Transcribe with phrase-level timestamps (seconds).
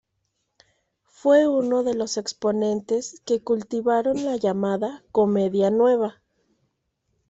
[1.03, 6.23] Fue uno de los exponentes que cultivaron la llamada "comedia nueva".